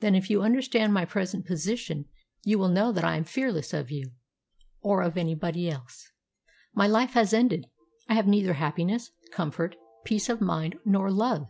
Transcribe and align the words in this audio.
"Then 0.00 0.16
if 0.16 0.28
you 0.28 0.42
understand 0.42 0.92
my 0.92 1.04
present 1.04 1.46
position 1.46 2.06
you 2.42 2.58
will 2.58 2.66
know 2.68 2.90
that 2.90 3.04
I 3.04 3.14
am 3.16 3.22
fearless 3.22 3.72
of 3.72 3.92
you, 3.92 4.10
or 4.80 5.02
of 5.02 5.16
anybody 5.16 5.70
else. 5.70 6.10
My 6.74 6.88
life 6.88 7.12
has 7.12 7.32
ended. 7.32 7.66
I 8.08 8.14
have 8.14 8.26
neither 8.26 8.54
happiness, 8.54 9.12
comfort, 9.32 9.76
peace 10.04 10.28
of 10.28 10.40
mind, 10.40 10.80
nor 10.84 11.12
love. 11.12 11.46